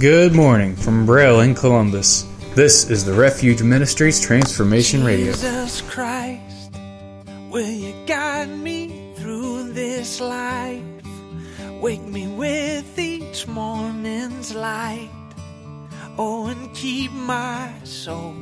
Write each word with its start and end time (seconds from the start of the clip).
Good 0.00 0.34
morning 0.34 0.74
from 0.74 1.06
Braille 1.06 1.38
in 1.38 1.54
Columbus. 1.54 2.26
This 2.56 2.90
is 2.90 3.04
the 3.04 3.12
Refuge 3.12 3.62
Ministries 3.62 4.20
Transformation 4.20 5.04
Radio. 5.04 5.26
Jesus 5.26 5.82
Christ, 5.82 6.72
will 7.48 7.70
you 7.70 7.94
guide 8.04 8.48
me 8.48 9.14
through 9.16 9.72
this 9.72 10.20
life? 10.20 10.82
Wake 11.80 12.02
me 12.02 12.26
with 12.26 12.98
each 12.98 13.46
morning's 13.46 14.52
light. 14.52 15.10
Oh, 16.18 16.48
and 16.48 16.74
keep 16.74 17.12
my 17.12 17.72
soul 17.84 18.34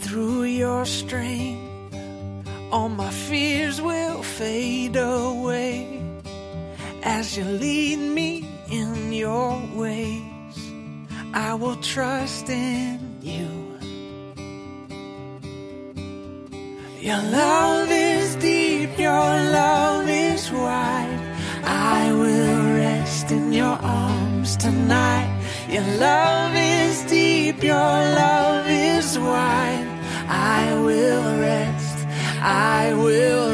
through 0.00 0.44
your 0.44 0.86
strength. 0.86 1.60
All 2.72 2.88
my 2.88 3.10
fears 3.10 3.82
will 3.82 4.22
fade 4.22 4.96
away 4.96 6.03
as 7.04 7.36
you 7.36 7.44
lead 7.44 7.98
me 7.98 8.48
in 8.70 9.12
your 9.12 9.60
ways. 9.74 10.56
I 11.34 11.54
will 11.54 11.76
trust 11.76 12.48
in 12.48 12.98
you. 13.20 13.48
Your 17.00 17.22
love 17.22 17.88
is 17.90 18.36
deep, 18.36 18.98
your 18.98 19.28
love 19.60 20.08
is 20.08 20.50
wide. 20.50 21.20
I 21.64 22.10
will 22.12 22.74
rest 22.76 23.30
in 23.30 23.52
your 23.52 23.76
arms 23.82 24.56
tonight. 24.56 25.30
Your 25.68 25.84
love 25.98 26.52
is 26.56 27.02
deep, 27.02 27.62
your 27.62 27.76
love 28.22 28.66
is 28.66 29.18
wide. 29.18 29.88
I 30.28 30.74
will 30.80 31.40
rest, 31.40 31.98
I 32.40 32.94
will 32.94 33.53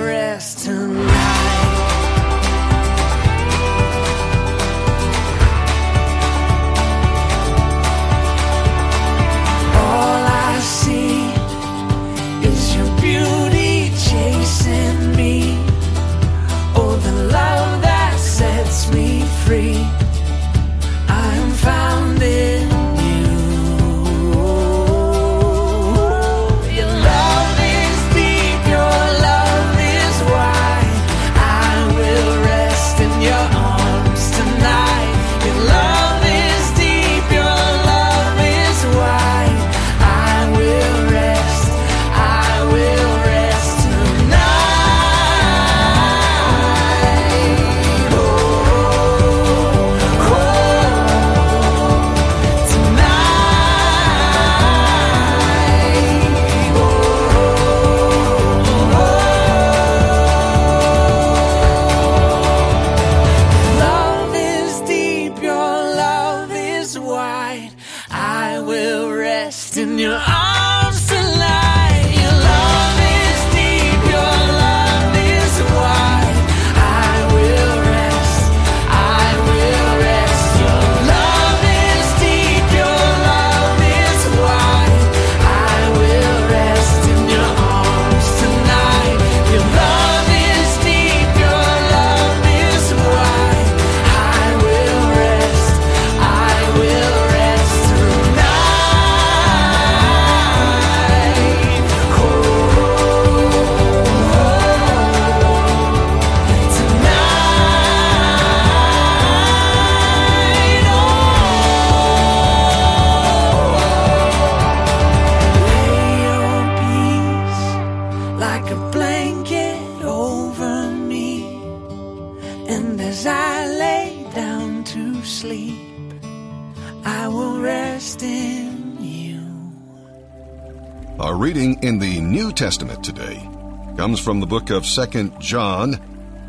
comes 134.00 134.18
from 134.18 134.40
the 134.40 134.46
book 134.46 134.70
of 134.70 134.86
Second 134.86 135.38
John. 135.42 135.92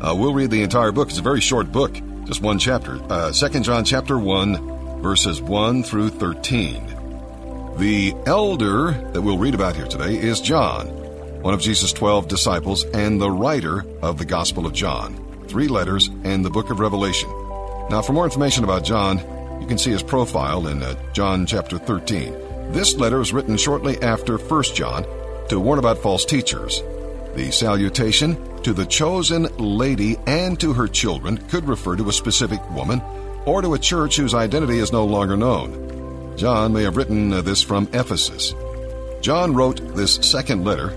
Uh, 0.00 0.14
we'll 0.16 0.32
read 0.32 0.50
the 0.50 0.62
entire 0.62 0.90
book. 0.90 1.10
It's 1.10 1.18
a 1.18 1.22
very 1.22 1.42
short 1.42 1.70
book, 1.70 1.92
just 2.24 2.40
one 2.40 2.58
chapter. 2.58 2.98
Uh, 3.12 3.30
2 3.30 3.60
John 3.60 3.84
chapter 3.84 4.18
1, 4.18 5.02
verses 5.02 5.38
1 5.42 5.82
through 5.82 6.08
13. 6.08 7.76
The 7.76 8.14
elder 8.24 8.92
that 9.12 9.20
we'll 9.20 9.36
read 9.36 9.54
about 9.54 9.76
here 9.76 9.86
today 9.86 10.16
is 10.16 10.40
John, 10.40 10.86
one 11.42 11.52
of 11.52 11.60
Jesus' 11.60 11.92
12 11.92 12.26
disciples 12.26 12.84
and 12.84 13.20
the 13.20 13.30
writer 13.30 13.84
of 14.00 14.16
the 14.16 14.24
Gospel 14.24 14.64
of 14.64 14.72
John, 14.72 15.14
three 15.46 15.68
letters, 15.68 16.08
and 16.24 16.42
the 16.42 16.48
book 16.48 16.70
of 16.70 16.80
Revelation. 16.80 17.28
Now, 17.90 18.00
for 18.00 18.14
more 18.14 18.24
information 18.24 18.64
about 18.64 18.82
John, 18.82 19.18
you 19.60 19.66
can 19.66 19.76
see 19.76 19.90
his 19.90 20.02
profile 20.02 20.68
in 20.68 20.82
uh, 20.82 20.94
John 21.12 21.44
chapter 21.44 21.76
13. 21.76 22.72
This 22.72 22.94
letter 22.94 23.18
was 23.18 23.34
written 23.34 23.58
shortly 23.58 24.02
after 24.02 24.38
1 24.38 24.62
John 24.74 25.04
to 25.50 25.60
warn 25.60 25.78
about 25.78 25.98
false 25.98 26.24
teachers. 26.24 26.82
The 27.34 27.50
salutation 27.50 28.36
to 28.62 28.74
the 28.74 28.84
chosen 28.84 29.44
lady 29.56 30.18
and 30.26 30.60
to 30.60 30.74
her 30.74 30.86
children 30.86 31.38
could 31.48 31.66
refer 31.66 31.96
to 31.96 32.10
a 32.10 32.12
specific 32.12 32.60
woman 32.70 33.00
or 33.46 33.62
to 33.62 33.72
a 33.72 33.78
church 33.78 34.16
whose 34.16 34.34
identity 34.34 34.78
is 34.78 34.92
no 34.92 35.06
longer 35.06 35.36
known. 35.36 36.36
John 36.36 36.72
may 36.74 36.82
have 36.82 36.96
written 36.96 37.30
this 37.30 37.62
from 37.62 37.88
Ephesus. 37.94 38.54
John 39.22 39.54
wrote 39.54 39.94
this 39.94 40.16
second 40.16 40.64
letter, 40.64 40.90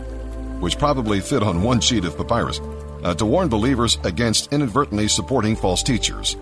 which 0.60 0.78
probably 0.78 1.22
fit 1.22 1.42
on 1.42 1.64
one 1.64 1.80
sheet 1.80 2.04
of 2.04 2.18
papyrus, 2.18 2.60
uh, 3.04 3.14
to 3.14 3.26
warn 3.26 3.48
believers 3.48 3.98
against 4.04 4.52
inadvertently 4.52 5.08
supporting 5.08 5.56
false 5.56 5.84
teachers. 5.84 6.36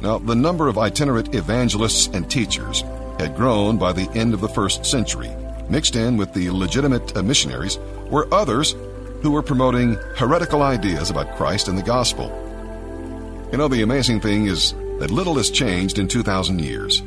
Now, 0.00 0.18
the 0.18 0.34
number 0.34 0.66
of 0.66 0.78
itinerant 0.78 1.34
evangelists 1.34 2.08
and 2.08 2.28
teachers 2.28 2.82
had 3.18 3.36
grown 3.36 3.76
by 3.76 3.92
the 3.92 4.10
end 4.12 4.34
of 4.34 4.40
the 4.40 4.48
first 4.48 4.86
century. 4.86 5.30
Mixed 5.68 5.94
in 5.94 6.16
with 6.16 6.32
the 6.32 6.50
legitimate 6.50 7.16
uh, 7.16 7.22
missionaries 7.22 7.78
were 8.08 8.26
others 8.32 8.74
who 9.22 9.30
were 9.30 9.42
promoting 9.42 9.94
heretical 10.16 10.62
ideas 10.62 11.10
about 11.10 11.36
Christ 11.36 11.68
and 11.68 11.76
the 11.76 11.82
gospel. 11.82 12.28
You 13.52 13.58
know, 13.58 13.68
the 13.68 13.82
amazing 13.82 14.20
thing 14.20 14.46
is 14.46 14.72
that 14.98 15.10
little 15.10 15.36
has 15.36 15.50
changed 15.50 15.98
in 15.98 16.08
2,000 16.08 16.60
years. 16.60 17.02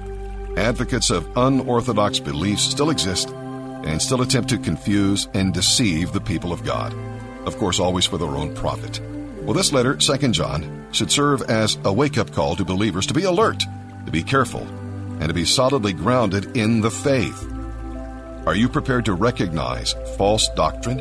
Advocates 0.57 1.09
of 1.09 1.27
unorthodox 1.35 2.19
beliefs 2.19 2.63
still 2.63 2.89
exist 2.89 3.29
and 3.29 4.01
still 4.01 4.21
attempt 4.21 4.49
to 4.49 4.57
confuse 4.57 5.27
and 5.33 5.53
deceive 5.53 6.11
the 6.11 6.21
people 6.21 6.51
of 6.51 6.63
God. 6.63 6.93
Of 7.45 7.57
course, 7.57 7.79
always 7.79 8.05
for 8.05 8.17
their 8.17 8.29
own 8.29 8.53
profit. 8.55 8.99
Well, 9.41 9.53
this 9.53 9.73
letter, 9.73 9.95
2 9.95 10.29
John, 10.29 10.85
should 10.91 11.11
serve 11.11 11.41
as 11.43 11.77
a 11.83 11.91
wake 11.91 12.17
up 12.17 12.31
call 12.31 12.55
to 12.55 12.63
believers 12.63 13.05
to 13.07 13.13
be 13.13 13.23
alert, 13.23 13.63
to 14.05 14.11
be 14.11 14.23
careful, 14.23 14.61
and 15.19 15.27
to 15.27 15.33
be 15.33 15.45
solidly 15.45 15.93
grounded 15.93 16.55
in 16.55 16.81
the 16.81 16.91
faith. 16.91 17.51
Are 18.45 18.55
you 18.55 18.69
prepared 18.69 19.05
to 19.05 19.13
recognize 19.13 19.93
false 20.17 20.49
doctrine? 20.55 20.99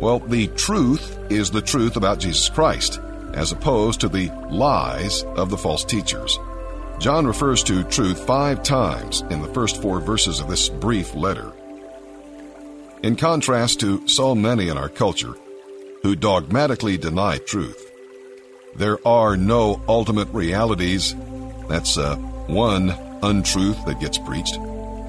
Well, 0.00 0.18
the 0.18 0.46
truth 0.48 1.18
is 1.30 1.50
the 1.50 1.60
truth 1.60 1.96
about 1.96 2.20
Jesus 2.20 2.48
Christ, 2.48 3.00
as 3.34 3.52
opposed 3.52 4.00
to 4.00 4.08
the 4.08 4.30
lies 4.48 5.24
of 5.36 5.50
the 5.50 5.58
false 5.58 5.84
teachers. 5.84 6.38
John 6.98 7.26
refers 7.26 7.62
to 7.64 7.84
truth 7.84 8.26
five 8.26 8.62
times 8.62 9.22
in 9.30 9.42
the 9.42 9.48
first 9.48 9.80
four 9.82 10.00
verses 10.00 10.40
of 10.40 10.48
this 10.48 10.70
brief 10.70 11.14
letter. 11.14 11.52
In 13.02 13.16
contrast 13.16 13.80
to 13.80 14.06
so 14.08 14.34
many 14.34 14.68
in 14.68 14.78
our 14.78 14.88
culture 14.88 15.34
who 16.02 16.16
dogmatically 16.16 16.96
deny 16.96 17.38
truth, 17.38 17.90
there 18.76 19.06
are 19.06 19.36
no 19.36 19.82
ultimate 19.86 20.28
realities. 20.28 21.14
That's 21.68 21.98
uh, 21.98 22.16
one 22.46 22.90
untruth 23.22 23.84
that 23.84 24.00
gets 24.00 24.16
preached. 24.16 24.56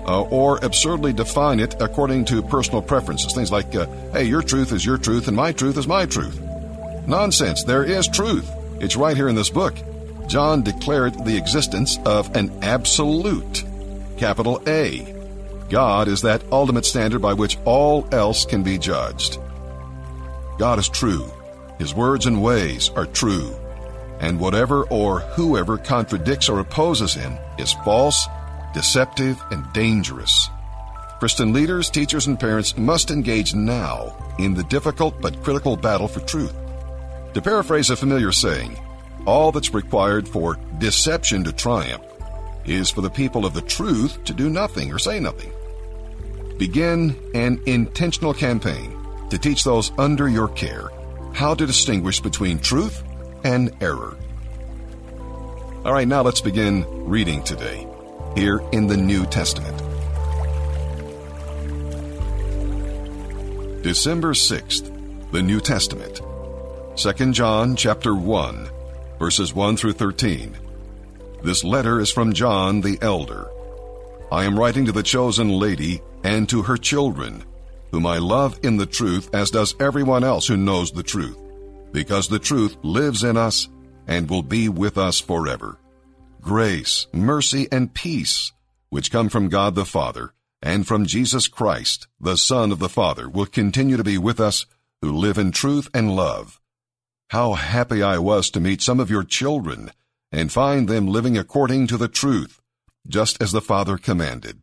Uh, 0.05 0.21
or 0.23 0.57
absurdly 0.63 1.13
define 1.13 1.59
it 1.59 1.75
according 1.79 2.25
to 2.25 2.41
personal 2.41 2.81
preferences. 2.81 3.33
Things 3.33 3.51
like, 3.51 3.75
uh, 3.75 3.85
hey, 4.13 4.23
your 4.23 4.41
truth 4.41 4.71
is 4.71 4.85
your 4.85 4.97
truth 4.97 5.27
and 5.27 5.37
my 5.37 5.51
truth 5.51 5.77
is 5.77 5.87
my 5.87 6.05
truth. 6.05 6.39
Nonsense. 7.07 7.63
There 7.63 7.83
is 7.83 8.07
truth. 8.07 8.49
It's 8.79 8.95
right 8.95 9.15
here 9.15 9.29
in 9.29 9.35
this 9.35 9.49
book. 9.49 9.75
John 10.27 10.63
declared 10.63 11.25
the 11.25 11.37
existence 11.37 11.99
of 12.05 12.35
an 12.35 12.51
absolute, 12.63 13.63
capital 14.17 14.61
A. 14.65 15.13
God 15.69 16.07
is 16.07 16.21
that 16.23 16.43
ultimate 16.51 16.85
standard 16.85 17.21
by 17.21 17.33
which 17.33 17.57
all 17.65 18.07
else 18.11 18.45
can 18.45 18.63
be 18.63 18.77
judged. 18.77 19.37
God 20.57 20.79
is 20.79 20.89
true. 20.89 21.31
His 21.79 21.93
words 21.93 22.25
and 22.25 22.43
ways 22.43 22.89
are 22.89 23.05
true. 23.05 23.55
And 24.19 24.39
whatever 24.39 24.83
or 24.83 25.21
whoever 25.21 25.77
contradicts 25.77 26.49
or 26.49 26.59
opposes 26.59 27.13
him 27.13 27.37
is 27.57 27.73
false, 27.85 28.27
deceptive, 28.73 29.41
and 29.51 29.71
dangerous. 29.73 30.49
Christian 31.19 31.53
leaders, 31.53 31.89
teachers, 31.89 32.27
and 32.27 32.39
parents 32.39 32.77
must 32.77 33.11
engage 33.11 33.53
now 33.53 34.15
in 34.39 34.53
the 34.53 34.63
difficult 34.63 35.21
but 35.21 35.43
critical 35.43 35.77
battle 35.77 36.07
for 36.07 36.19
truth. 36.21 36.55
To 37.33 37.41
paraphrase 37.41 37.89
a 37.89 37.95
familiar 37.95 38.31
saying, 38.31 38.77
all 39.25 39.51
that's 39.51 39.73
required 39.73 40.27
for 40.27 40.57
deception 40.79 41.43
to 41.43 41.51
triumph 41.51 42.03
is 42.65 42.89
for 42.89 43.01
the 43.01 43.09
people 43.09 43.45
of 43.45 43.53
the 43.53 43.61
truth 43.61 44.23
to 44.23 44.33
do 44.33 44.49
nothing 44.49 44.91
or 44.91 44.99
say 44.99 45.19
nothing. 45.19 45.51
Begin 46.57 47.15
an 47.33 47.61
intentional 47.65 48.33
campaign 48.33 48.97
to 49.29 49.37
teach 49.37 49.63
those 49.63 49.91
under 49.97 50.27
your 50.27 50.47
care 50.49 50.89
how 51.33 51.53
to 51.53 51.65
distinguish 51.65 52.19
between 52.19 52.59
truth 52.59 53.03
and 53.43 53.71
error. 53.81 54.17
All 55.85 55.93
right, 55.93 56.07
now 56.07 56.21
let's 56.21 56.41
begin 56.41 56.85
reading 57.05 57.41
today, 57.43 57.87
here 58.35 58.61
in 58.71 58.87
the 58.87 58.97
New 58.97 59.25
Testament. 59.25 59.77
December 63.83 64.33
6th, 64.33 65.31
the 65.31 65.41
New 65.41 65.59
Testament. 65.59 66.21
2 66.95 67.31
John 67.31 67.75
chapter 67.75 68.15
1, 68.15 68.69
verses 69.17 69.55
1 69.55 69.77
through 69.77 69.93
13. 69.93 70.55
This 71.43 71.63
letter 71.63 71.99
is 71.99 72.11
from 72.11 72.33
John 72.33 72.81
the 72.81 72.99
elder. 73.01 73.49
I 74.31 74.45
am 74.45 74.57
writing 74.57 74.85
to 74.85 74.91
the 74.91 75.03
chosen 75.03 75.49
lady 75.49 76.01
and 76.23 76.47
to 76.49 76.61
her 76.61 76.77
children, 76.77 77.43
whom 77.91 78.05
I 78.05 78.19
love 78.19 78.59
in 78.63 78.77
the 78.77 78.85
truth 78.85 79.33
as 79.33 79.51
does 79.51 79.75
everyone 79.79 80.23
else 80.23 80.47
who 80.47 80.57
knows 80.57 80.91
the 80.91 81.03
truth, 81.03 81.37
because 81.91 82.27
the 82.27 82.39
truth 82.39 82.77
lives 82.83 83.23
in 83.23 83.35
us 83.35 83.67
and 84.07 84.29
will 84.29 84.43
be 84.43 84.69
with 84.69 84.97
us 84.97 85.19
forever. 85.19 85.80
Grace, 86.41 87.05
mercy, 87.13 87.67
and 87.71 87.93
peace, 87.93 88.51
which 88.89 89.11
come 89.11 89.29
from 89.29 89.47
God 89.47 89.75
the 89.75 89.85
Father 89.85 90.33
and 90.63 90.87
from 90.87 91.05
Jesus 91.05 91.47
Christ, 91.47 92.07
the 92.19 92.35
Son 92.35 92.71
of 92.71 92.79
the 92.79 92.89
Father, 92.89 93.29
will 93.29 93.45
continue 93.45 93.95
to 93.95 94.03
be 94.03 94.17
with 94.17 94.39
us 94.39 94.65
who 95.01 95.11
live 95.11 95.37
in 95.37 95.51
truth 95.51 95.87
and 95.93 96.15
love. 96.15 96.59
How 97.29 97.53
happy 97.53 98.01
I 98.01 98.17
was 98.17 98.49
to 98.51 98.59
meet 98.59 98.81
some 98.81 98.99
of 98.99 99.09
your 99.09 99.23
children 99.23 99.91
and 100.31 100.51
find 100.51 100.87
them 100.87 101.07
living 101.07 101.37
according 101.37 101.87
to 101.87 101.97
the 101.97 102.07
truth, 102.07 102.59
just 103.07 103.41
as 103.41 103.51
the 103.51 103.61
Father 103.61 103.97
commanded. 103.97 104.61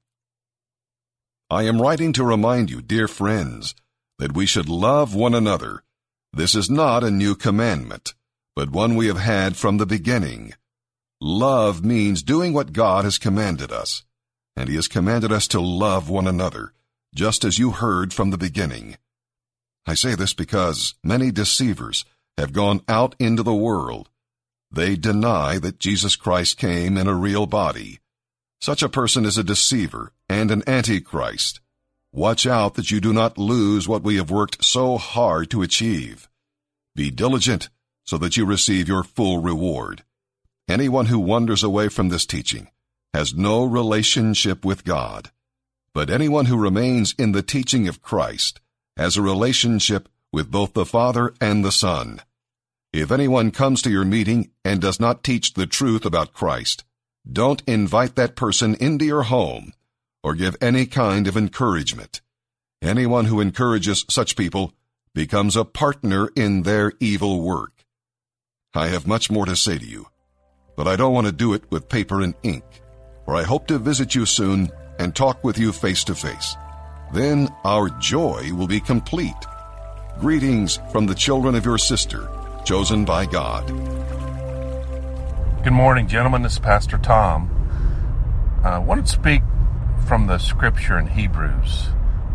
I 1.49 1.63
am 1.63 1.81
writing 1.81 2.13
to 2.15 2.25
remind 2.25 2.71
you, 2.71 2.83
dear 2.83 3.07
friends, 3.07 3.75
that 4.19 4.35
we 4.35 4.47
should 4.47 4.69
love 4.69 5.15
one 5.15 5.35
another. 5.35 5.85
This 6.33 6.55
is 6.57 6.69
not 6.69 7.05
a 7.05 7.11
new 7.11 7.37
commandment, 7.37 8.15
but 8.57 8.71
one 8.71 8.97
we 8.97 9.07
have 9.07 9.19
had 9.19 9.57
from 9.57 9.77
the 9.77 9.87
beginning. 9.87 10.55
Love 11.21 11.85
means 11.85 12.23
doing 12.23 12.53
what 12.53 12.73
God 12.73 13.05
has 13.05 13.19
commanded 13.19 13.73
us, 13.73 14.05
and 14.57 14.69
He 14.69 14.77
has 14.77 14.87
commanded 14.87 15.33
us 15.33 15.49
to 15.49 15.61
love 15.61 16.09
one 16.09 16.29
another, 16.29 16.73
just 17.13 17.45
as 17.45 17.59
you 17.59 17.73
heard 17.73 18.13
from 18.13 18.31
the 18.31 18.39
beginning. 18.39 18.97
I 19.85 19.95
say 19.95 20.15
this 20.15 20.33
because 20.33 20.95
many 21.03 21.33
deceivers 21.33 22.05
have 22.37 22.53
gone 22.53 22.83
out 22.87 23.17
into 23.19 23.43
the 23.43 23.55
world. 23.55 24.11
They 24.71 24.95
deny 24.95 25.59
that 25.59 25.81
Jesus 25.81 26.15
Christ 26.15 26.57
came 26.57 26.97
in 26.97 27.09
a 27.09 27.15
real 27.15 27.47
body. 27.47 27.99
Such 28.61 28.83
a 28.83 28.89
person 28.89 29.25
is 29.25 29.37
a 29.37 29.43
deceiver 29.43 30.13
and 30.29 30.53
an 30.53 30.63
antichrist. 30.69 31.61
Watch 32.13 32.47
out 32.47 32.75
that 32.75 32.93
you 32.93 33.01
do 33.01 33.13
not 33.13 33.39
lose 33.39 33.89
what 33.89 34.03
we 34.03 34.17
have 34.17 34.31
worked 34.31 34.65
so 34.65 34.99
hard 34.99 35.51
to 35.51 35.63
achieve. 35.63 36.29
Be 36.95 37.11
diligent 37.11 37.71
so 38.05 38.19
that 38.19 38.37
you 38.37 38.47
receive 38.47 38.87
your 38.87 39.03
full 39.03 39.41
reward. 39.41 40.05
Anyone 40.69 41.07
who 41.07 41.19
wanders 41.19 41.63
away 41.63 41.89
from 41.89 42.11
this 42.11 42.27
teaching 42.27 42.69
has 43.15 43.33
no 43.33 43.65
relationship 43.65 44.67
with 44.67 44.85
God. 44.85 45.31
But 45.95 46.11
anyone 46.11 46.45
who 46.45 46.59
remains 46.59 47.15
in 47.19 47.33
the 47.33 47.43
teaching 47.43 47.89
of 47.89 48.03
Christ 48.03 48.61
has 48.95 49.17
a 49.17 49.23
relationship 49.23 50.11
with 50.31 50.51
both 50.51 50.75
the 50.75 50.85
Father 50.85 51.33
and 51.41 51.65
the 51.65 51.73
Son. 51.73 52.21
If 52.93 53.11
anyone 53.11 53.51
comes 53.51 53.81
to 53.83 53.91
your 53.91 54.05
meeting 54.05 54.51
and 54.63 54.79
does 54.79 55.01
not 55.01 55.25
teach 55.25 55.55
the 55.55 55.67
truth 55.67 56.05
about 56.05 56.35
Christ, 56.35 56.85
don't 57.31 57.63
invite 57.67 58.15
that 58.17 58.37
person 58.37 58.75
into 58.75 59.07
your 59.07 59.23
home 59.23 59.73
or 60.23 60.35
give 60.35 60.57
any 60.61 60.85
kind 60.85 61.27
of 61.27 61.37
encouragement. 61.37 62.21
Anyone 62.83 63.25
who 63.25 63.41
encourages 63.41 64.05
such 64.11 64.37
people 64.37 64.75
becomes 65.15 65.57
a 65.57 65.65
partner 65.65 66.29
in 66.37 66.63
their 66.65 66.93
evil 67.01 67.41
work. 67.41 67.87
I 68.75 68.89
have 68.89 69.07
much 69.07 69.31
more 69.31 69.47
to 69.47 69.57
say 69.57 69.79
to 69.79 69.87
you, 69.87 70.09
but 70.79 70.87
I 70.87 70.95
don't 70.95 71.13
want 71.13 71.27
to 71.27 71.33
do 71.33 71.55
it 71.55 71.65
with 71.71 71.89
paper 71.89 72.21
and 72.21 72.35
ink, 72.45 72.63
for 73.25 73.35
I 73.35 73.43
hope 73.43 73.67
to 73.67 73.79
visit 73.79 74.15
you 74.15 74.25
soon 74.25 74.71
and 75.01 75.13
talk 75.13 75.43
with 75.43 75.59
you 75.59 75.73
face 75.73 76.05
to 76.05 76.15
face. 76.15 76.55
Then 77.13 77.49
our 77.65 77.89
joy 77.99 78.53
will 78.55 78.69
be 78.69 78.79
complete. 78.79 79.35
Greetings 80.21 80.79
from 80.93 81.07
the 81.07 81.17
children 81.17 81.57
of 81.57 81.65
your 81.65 81.79
sister 81.79 82.31
chosen 82.65 83.05
by 83.05 83.27
God. 83.27 83.67
Good 85.65 85.73
morning, 85.73 86.07
gentlemen. 86.07 86.43
This 86.43 86.53
is 86.53 86.59
Pastor 86.61 86.97
Tom. 86.97 87.51
Uh, 88.65 88.69
I 88.69 88.79
wanted 88.79 89.07
to 89.07 89.13
speak 89.13 89.43
from 90.07 90.29
the 90.29 90.39
scripture 90.39 90.97
in 90.97 91.09
Hebrews 91.09 91.89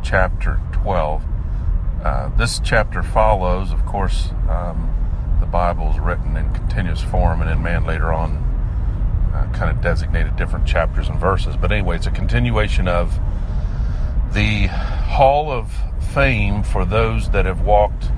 chapter 0.04 0.60
12. 0.74 1.24
Uh, 2.04 2.28
this 2.36 2.60
chapter 2.60 3.04
follows, 3.04 3.72
of 3.72 3.86
course, 3.86 4.31
um, 4.50 5.02
the 5.53 5.59
Bible 5.59 5.91
is 5.91 6.00
written 6.00 6.35
in 6.35 6.51
continuous 6.55 7.01
form, 7.01 7.41
and 7.41 7.47
then 7.47 7.61
man 7.61 7.85
later 7.85 8.11
on 8.11 8.38
uh, 9.35 9.47
kind 9.53 9.69
of 9.69 9.83
designated 9.83 10.35
different 10.35 10.66
chapters 10.66 11.09
and 11.09 11.19
verses. 11.19 11.56
But 11.56 11.71
anyway, 11.71 11.97
it's 11.97 12.07
a 12.07 12.11
continuation 12.11 12.87
of 12.87 13.19
the 14.33 14.66
hall 14.66 15.51
of 15.51 15.71
fame 16.11 16.63
for 16.63 16.85
those 16.85 17.30
that 17.30 17.45
have 17.45 17.61
walked 17.61 18.09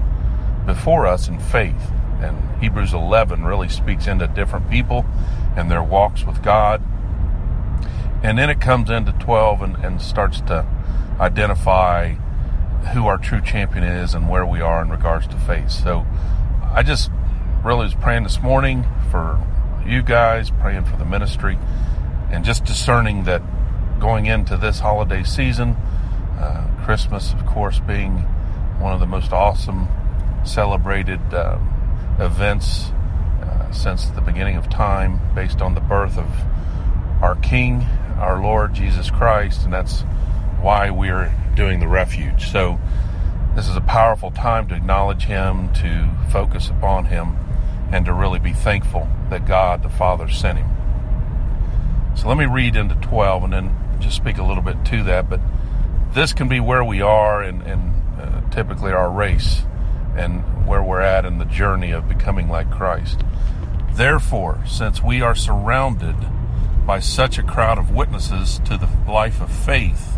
before 0.65 1.05
us 1.05 1.27
in 1.27 1.38
faith 1.38 1.91
and 2.21 2.41
Hebrews 2.62 2.93
11 2.93 3.43
really 3.43 3.67
speaks 3.67 4.07
into 4.07 4.27
different 4.27 4.69
people 4.69 5.05
and 5.57 5.69
their 5.69 5.83
walks 5.83 6.24
with 6.24 6.41
God. 6.41 6.81
And 8.24 8.38
then 8.38 8.50
it 8.50 8.62
comes 8.62 8.89
into 8.89 9.12
12 9.12 9.62
and, 9.62 9.75
and 9.83 10.01
starts 10.01 10.39
to 10.41 10.65
identify 11.19 12.13
who 12.93 13.07
our 13.07 13.17
true 13.17 13.41
champion 13.41 13.83
is 13.83 14.13
and 14.13 14.29
where 14.29 14.45
we 14.45 14.62
are 14.62 14.81
in 14.81 14.89
regards 14.89 15.27
to 15.27 15.36
faith. 15.36 15.69
So 15.69 16.05
I 16.74 16.81
just 16.81 17.12
really 17.65 17.86
was 17.86 17.95
praying 17.95 18.24
this 18.24 18.41
morning 18.41 18.86
for 19.12 19.39
you 19.86 20.01
guys, 20.01 20.51
praying 20.51 20.86
for 20.86 20.98
the 20.98 21.05
ministry, 21.05 21.57
and 22.31 22.45
just 22.45 22.63
discerning 22.63 23.25
that 23.25 23.41
going 24.00 24.27
into 24.27 24.55
this 24.55 24.79
holiday 24.79 25.24
season, 25.24 25.72
uh, 26.39 26.67
Christmas, 26.86 27.34
of 27.34 27.45
course, 27.45 27.79
being 27.79 28.19
one 28.79 28.93
of 28.93 29.00
the 29.00 29.05
most 29.05 29.34
awesome 29.34 29.88
celebrated. 30.45 31.19
Um, 31.34 31.75
events 32.19 32.91
uh, 33.41 33.72
since 33.72 34.05
the 34.07 34.22
beginning 34.22 34.55
of 34.55 34.69
time 34.69 35.19
based 35.36 35.62
on 35.62 35.75
the 35.75 35.81
birth 35.81 36.17
of 36.17 36.29
our 37.22 37.36
King, 37.36 37.81
our 38.17 38.41
Lord 38.41 38.74
Jesus 38.74 39.10
Christ, 39.10 39.63
and 39.63 39.74
that's 39.74 40.01
why 40.62 40.89
we're 40.89 41.34
doing 41.55 41.79
the 41.79 41.88
refuge. 41.88 42.51
So, 42.51 42.79
this 43.55 43.69
is 43.69 43.75
a 43.75 43.81
powerful 43.81 44.31
time 44.31 44.67
to 44.67 44.75
acknowledge 44.75 45.24
Him, 45.24 45.72
to 45.74 46.10
focus 46.31 46.69
upon 46.69 47.05
Him, 47.05 47.38
and 47.92 48.06
to 48.06 48.13
really 48.13 48.39
be 48.39 48.54
thankful 48.54 49.08
that 49.30 49.48
God 49.48 49.84
the 49.84 49.89
Father 49.89 50.30
sent 50.30 50.60
Him. 50.60 50.70
So, 52.15 52.27
let 52.27 52.38
me 52.38 52.46
read 52.46 52.75
into 52.75 52.96
12 52.96 53.44
and 53.44 53.54
then 53.54 54.00
just 54.00 54.15
speak 54.15 54.38
a 54.38 54.44
little 54.44 54.63
bit 54.63 54.84
to 54.86 55.04
that. 55.04 55.30
But 55.30 55.42
this 56.13 56.34
can 56.34 56.48
be 56.48 56.60
where 56.60 56.84
we 56.84 57.01
are 57.01 57.42
and, 57.42 57.62
uh, 58.20 58.50
typically 58.50 58.92
our 58.92 59.12
race 59.12 59.63
and 60.15 60.65
where 60.65 60.82
we're 60.82 61.01
at 61.01 61.25
in 61.25 61.38
the 61.38 61.46
journey 61.46 61.92
of 61.92 62.08
becoming 62.08 62.48
like 62.48 62.72
Christ. 62.72 63.22
Therefore, 63.94 64.60
since 64.65 65.01
we 65.01 65.22
are 65.22 65.36
surrounded 65.36 66.15
by 66.86 67.00
such 67.00 67.38
a 67.38 67.44
crowd 67.44 67.77
of 67.77 67.92
witnesses 67.92 68.60
to 68.65 68.77
the 68.77 68.89
life 69.12 69.42
of 69.42 69.51
faith, 69.51 70.18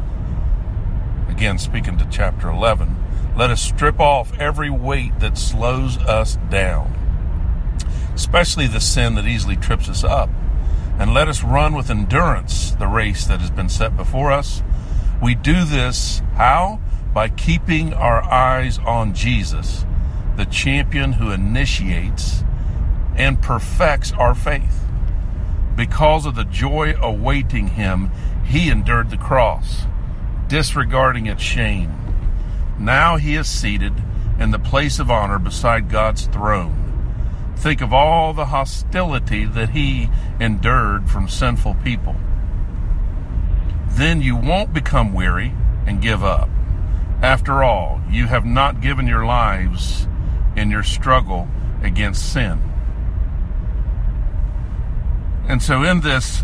again 1.29 1.57
speaking 1.57 1.97
to 1.97 2.07
chapter 2.09 2.49
11, 2.49 2.95
let 3.35 3.49
us 3.49 3.61
strip 3.61 3.99
off 3.99 4.37
every 4.39 4.69
weight 4.69 5.19
that 5.19 5.37
slows 5.37 5.97
us 5.97 6.37
down. 6.49 6.93
Especially 8.17 8.65
the 8.65 8.81
sin 8.81 9.13
that 9.13 9.27
easily 9.27 9.55
trips 9.55 9.87
us 9.87 10.03
up. 10.03 10.27
And 10.97 11.13
let 11.13 11.27
us 11.27 11.43
run 11.43 11.75
with 11.75 11.91
endurance 11.91 12.71
the 12.71 12.87
race 12.87 13.27
that 13.27 13.41
has 13.41 13.51
been 13.51 13.69
set 13.69 13.95
before 13.95 14.31
us. 14.31 14.63
We 15.21 15.35
do 15.35 15.63
this 15.63 16.23
how? 16.33 16.79
By 17.13 17.29
keeping 17.29 17.93
our 17.93 18.23
eyes 18.23 18.79
on 18.79 19.13
Jesus, 19.13 19.85
the 20.35 20.45
champion 20.45 21.13
who 21.13 21.29
initiates 21.29 22.43
and 23.15 23.39
perfects 23.39 24.11
our 24.13 24.33
faith. 24.33 24.79
Because 25.75 26.25
of 26.25 26.33
the 26.33 26.45
joy 26.45 26.95
awaiting 26.99 27.67
him, 27.67 28.09
he 28.43 28.71
endured 28.71 29.11
the 29.11 29.17
cross, 29.17 29.83
disregarding 30.47 31.27
its 31.27 31.43
shame. 31.43 31.93
Now 32.79 33.17
he 33.17 33.35
is 33.35 33.47
seated 33.47 33.93
in 34.39 34.49
the 34.49 34.57
place 34.57 34.97
of 34.97 35.11
honor 35.11 35.37
beside 35.37 35.91
God's 35.91 36.25
throne. 36.25 36.86
Think 37.57 37.81
of 37.81 37.91
all 37.91 38.33
the 38.33 38.45
hostility 38.45 39.45
that 39.45 39.69
he 39.69 40.09
endured 40.39 41.09
from 41.09 41.27
sinful 41.27 41.75
people. 41.83 42.15
Then 43.89 44.21
you 44.21 44.35
won't 44.35 44.73
become 44.73 45.13
weary 45.13 45.53
and 45.85 46.01
give 46.01 46.23
up. 46.23 46.49
After 47.21 47.63
all, 47.63 48.01
you 48.09 48.27
have 48.27 48.45
not 48.45 48.79
given 48.79 49.07
your 49.07 49.25
lives 49.25 50.07
in 50.55 50.69
your 50.69 50.83
struggle 50.83 51.47
against 51.81 52.31
sin. 52.31 52.61
And 55.47 55.61
so, 55.61 55.83
in 55.83 56.01
this, 56.01 56.43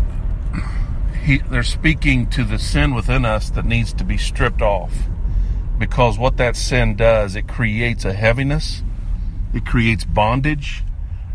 he, 1.22 1.38
they're 1.38 1.62
speaking 1.62 2.28
to 2.30 2.44
the 2.44 2.58
sin 2.58 2.94
within 2.94 3.24
us 3.24 3.50
that 3.50 3.64
needs 3.64 3.92
to 3.94 4.04
be 4.04 4.16
stripped 4.16 4.62
off. 4.62 4.92
Because 5.78 6.18
what 6.18 6.36
that 6.38 6.56
sin 6.56 6.96
does, 6.96 7.36
it 7.36 7.46
creates 7.46 8.04
a 8.04 8.12
heaviness, 8.12 8.82
it 9.52 9.66
creates 9.66 10.04
bondage, 10.04 10.83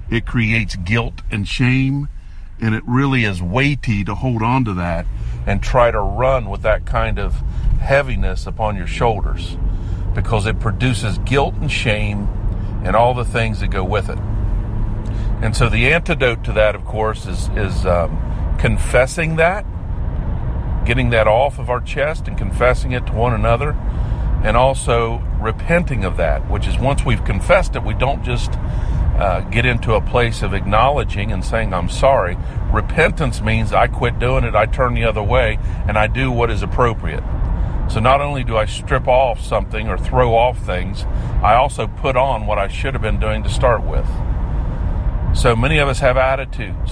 it 0.09 0.25
creates 0.25 0.75
guilt 0.75 1.21
and 1.31 1.47
shame, 1.47 2.09
and 2.61 2.75
it 2.75 2.83
really 2.85 3.23
is 3.23 3.41
weighty 3.41 4.03
to 4.03 4.15
hold 4.15 4.41
on 4.41 4.65
to 4.65 4.73
that 4.73 5.05
and 5.45 5.63
try 5.63 5.91
to 5.91 5.99
run 5.99 6.49
with 6.49 6.61
that 6.63 6.85
kind 6.85 7.19
of 7.19 7.33
heaviness 7.79 8.45
upon 8.45 8.75
your 8.75 8.87
shoulders 8.87 9.57
because 10.13 10.45
it 10.45 10.59
produces 10.59 11.17
guilt 11.19 11.55
and 11.55 11.71
shame 11.71 12.27
and 12.83 12.95
all 12.95 13.13
the 13.13 13.25
things 13.25 13.59
that 13.59 13.69
go 13.69 13.83
with 13.83 14.09
it. 14.09 14.17
And 15.41 15.55
so 15.55 15.69
the 15.69 15.91
antidote 15.93 16.43
to 16.45 16.53
that, 16.53 16.75
of 16.75 16.83
course, 16.85 17.25
is, 17.25 17.47
is 17.49 17.85
um, 17.85 18.57
confessing 18.59 19.37
that, 19.37 19.65
getting 20.85 21.11
that 21.11 21.27
off 21.27 21.59
of 21.59 21.69
our 21.69 21.79
chest 21.79 22.27
and 22.27 22.37
confessing 22.37 22.91
it 22.91 23.05
to 23.07 23.13
one 23.13 23.33
another, 23.33 23.71
and 24.43 24.57
also 24.57 25.19
repenting 25.39 26.03
of 26.03 26.17
that, 26.17 26.49
which 26.49 26.67
is 26.67 26.77
once 26.77 27.05
we've 27.05 27.23
confessed 27.23 27.75
it, 27.75 27.83
we 27.83 27.93
don't 27.93 28.23
just 28.23 28.51
uh, 29.17 29.41
get 29.49 29.65
into 29.65 29.93
a 29.93 30.01
place 30.01 30.41
of 30.41 30.53
acknowledging 30.53 31.31
and 31.31 31.43
saying, 31.43 31.73
I'm 31.73 31.89
sorry. 31.89 32.37
Repentance 32.71 33.41
means 33.41 33.73
I 33.73 33.87
quit 33.87 34.19
doing 34.19 34.43
it, 34.43 34.55
I 34.55 34.65
turn 34.65 34.93
the 34.93 35.05
other 35.05 35.23
way, 35.23 35.59
and 35.87 35.97
I 35.97 36.07
do 36.07 36.31
what 36.31 36.49
is 36.49 36.61
appropriate. 36.61 37.23
So 37.89 37.99
not 37.99 38.21
only 38.21 38.43
do 38.43 38.55
I 38.55 38.65
strip 38.65 39.07
off 39.07 39.41
something 39.41 39.87
or 39.87 39.97
throw 39.97 40.35
off 40.35 40.59
things, 40.59 41.03
I 41.41 41.55
also 41.55 41.87
put 41.87 42.15
on 42.15 42.45
what 42.45 42.59
I 42.59 42.67
should 42.67 42.93
have 42.93 43.01
been 43.01 43.19
doing 43.19 43.43
to 43.43 43.49
start 43.49 43.83
with. 43.83 44.05
So 45.35 45.55
many 45.55 45.79
of 45.79 45.87
us 45.87 45.99
have 45.99 46.15
attitudes 46.15 46.91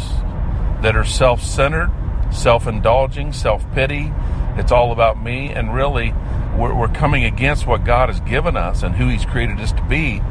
that 0.82 0.96
are 0.96 1.06
self 1.06 1.44
centered, 1.44 1.92
self 2.32 2.68
indulging, 2.68 3.32
self 3.32 3.64
pity. 3.74 4.12
It's 4.58 4.72
all 4.72 4.92
about 4.92 5.22
me, 5.22 5.50
and 5.50 5.74
really, 5.74 6.14
we're, 6.58 6.74
we're 6.74 6.88
coming 6.88 7.26
against 7.26 7.68
what 7.68 7.84
God 7.84 8.10
has 8.10 8.20
given 8.22 8.58
us 8.58 8.82
and 8.82 8.96
who 8.96 9.08
He's 9.08 9.26
created 9.26 9.60
us 9.60 9.72
to 9.74 9.84
be, 9.84 10.22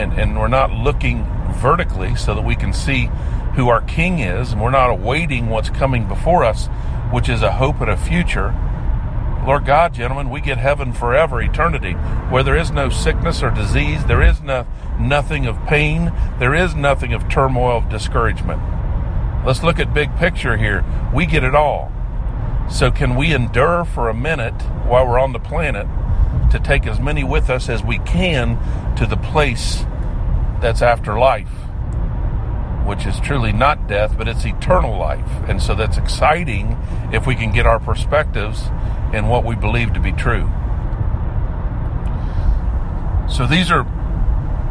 and, 0.00 0.12
and 0.14 0.38
we're 0.38 0.48
not 0.48 0.72
looking 0.72 1.24
vertically 1.54 2.16
so 2.16 2.34
that 2.34 2.42
we 2.42 2.56
can 2.56 2.72
see 2.72 3.10
who 3.54 3.68
our 3.68 3.82
King 3.82 4.20
is, 4.20 4.52
and 4.52 4.60
we're 4.60 4.70
not 4.70 4.90
awaiting 4.90 5.48
what's 5.48 5.70
coming 5.70 6.08
before 6.08 6.44
us, 6.44 6.68
which 7.12 7.28
is 7.28 7.42
a 7.42 7.52
hope 7.52 7.80
and 7.80 7.90
a 7.90 7.96
future. 7.96 8.54
Lord 9.44 9.64
God, 9.64 9.94
gentlemen, 9.94 10.30
we 10.30 10.40
get 10.40 10.58
heaven 10.58 10.92
forever, 10.92 11.40
eternity, 11.40 11.92
where 11.92 12.42
there 12.42 12.56
is 12.56 12.70
no 12.70 12.88
sickness 12.88 13.42
or 13.42 13.50
disease, 13.50 14.04
there 14.04 14.22
is 14.22 14.40
no, 14.40 14.66
nothing 14.98 15.46
of 15.46 15.64
pain, 15.66 16.12
there 16.38 16.54
is 16.54 16.74
nothing 16.74 17.12
of 17.12 17.28
turmoil, 17.28 17.78
of 17.78 17.88
discouragement. 17.88 18.60
Let's 19.44 19.62
look 19.62 19.78
at 19.78 19.94
big 19.94 20.14
picture 20.16 20.56
here. 20.56 20.84
We 21.14 21.26
get 21.26 21.42
it 21.42 21.54
all. 21.54 21.90
So, 22.70 22.90
can 22.90 23.16
we 23.16 23.32
endure 23.32 23.84
for 23.84 24.08
a 24.08 24.14
minute 24.14 24.60
while 24.86 25.06
we're 25.06 25.18
on 25.18 25.32
the 25.32 25.40
planet 25.40 25.86
to 26.50 26.60
take 26.60 26.86
as 26.86 27.00
many 27.00 27.24
with 27.24 27.50
us 27.50 27.68
as 27.68 27.82
we 27.82 27.98
can 28.00 28.56
to 28.96 29.06
the 29.06 29.16
place 29.16 29.84
that's 30.60 30.82
after 30.82 31.18
life, 31.18 31.50
which 32.86 33.06
is 33.06 33.18
truly 33.20 33.52
not 33.52 33.88
death, 33.88 34.16
but 34.16 34.28
it's 34.28 34.44
eternal 34.44 34.98
life. 34.98 35.30
And 35.48 35.62
so 35.62 35.74
that's 35.74 35.96
exciting 35.96 36.78
if 37.12 37.26
we 37.26 37.34
can 37.34 37.52
get 37.52 37.66
our 37.66 37.80
perspectives 37.80 38.62
in 39.12 39.28
what 39.28 39.44
we 39.44 39.54
believe 39.54 39.92
to 39.94 40.00
be 40.00 40.12
true. 40.12 40.48
So 43.28 43.46
these 43.46 43.70
are 43.70 43.84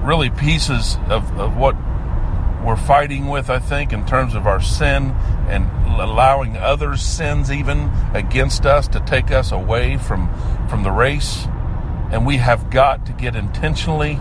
really 0.03 0.29
pieces 0.29 0.98
of, 1.08 1.38
of 1.39 1.55
what 1.55 1.75
we're 2.63 2.75
fighting 2.75 3.27
with, 3.27 3.50
I 3.50 3.60
think, 3.60 3.93
in 3.93 4.05
terms 4.05 4.36
of 4.36 4.46
our 4.46 4.62
sin 4.62 5.12
and 5.48 5.69
allowing 6.00 6.58
others' 6.58 7.01
sins 7.01 7.51
even 7.51 7.89
against 8.13 8.65
us 8.65 8.88
to 8.89 9.00
take 9.01 9.31
us 9.31 9.51
away 9.51 9.98
from, 9.98 10.29
from 10.67 10.84
the 10.84 10.91
race. 10.91 11.48
And 12.12 12.25
we 12.25 12.38
have 12.38 12.69
got 12.69 13.05
to 13.05 13.13
get 13.13 13.36
intentionally 13.36 14.19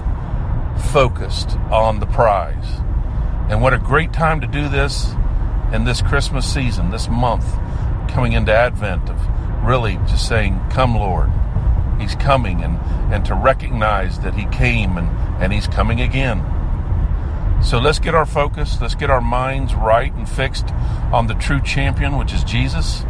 focused 0.78 1.56
on 1.70 2.00
the 2.00 2.06
prize. 2.06 2.80
And 3.50 3.62
what 3.62 3.74
a 3.74 3.78
great 3.78 4.12
time 4.12 4.40
to 4.40 4.46
do 4.46 4.68
this 4.68 5.12
in 5.72 5.84
this 5.84 6.02
Christmas 6.02 6.50
season, 6.52 6.90
this 6.90 7.08
month, 7.08 7.46
coming 8.08 8.32
into 8.32 8.52
Advent, 8.52 9.08
of 9.08 9.18
really 9.64 9.96
just 10.06 10.28
saying, 10.28 10.60
Come, 10.70 10.94
Lord. 10.94 11.30
He's 12.00 12.14
coming, 12.14 12.62
and, 12.62 12.78
and 13.12 13.24
to 13.26 13.34
recognize 13.34 14.20
that 14.20 14.34
He 14.34 14.46
came 14.46 14.96
and, 14.96 15.08
and 15.42 15.52
He's 15.52 15.66
coming 15.66 16.00
again. 16.00 16.44
So 17.62 17.78
let's 17.78 17.98
get 17.98 18.14
our 18.14 18.26
focus, 18.26 18.80
let's 18.80 18.94
get 18.94 19.10
our 19.10 19.20
minds 19.20 19.74
right 19.74 20.12
and 20.14 20.28
fixed 20.28 20.70
on 21.12 21.26
the 21.26 21.34
true 21.34 21.60
champion, 21.60 22.16
which 22.16 22.32
is 22.32 22.44
Jesus. 22.44 23.04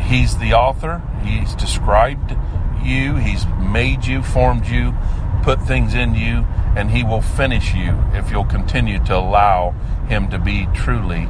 He's 0.00 0.36
the 0.38 0.54
author, 0.54 1.00
He's 1.22 1.54
described 1.54 2.36
you, 2.82 3.16
He's 3.16 3.46
made 3.60 4.04
you, 4.04 4.22
formed 4.22 4.66
you, 4.66 4.94
put 5.42 5.62
things 5.62 5.94
in 5.94 6.14
you, 6.14 6.44
and 6.78 6.92
He 6.92 7.02
will 7.02 7.20
finish 7.20 7.74
you 7.74 7.98
if 8.12 8.30
you'll 8.30 8.44
continue 8.44 9.04
to 9.04 9.16
allow 9.16 9.72
Him 10.08 10.30
to 10.30 10.38
be 10.38 10.68
truly, 10.74 11.28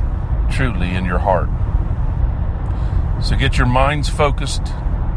truly 0.52 0.94
in 0.94 1.06
your 1.06 1.18
heart. 1.18 1.48
So 3.24 3.34
get 3.34 3.56
your 3.56 3.66
minds 3.66 4.10
focused, 4.10 4.64